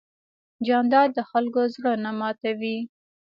جانداد 0.67 1.09
د 1.17 1.19
خلکو 1.29 1.61
زړه 1.75 1.91
نه 2.03 2.11
ماتوي. 2.19 2.77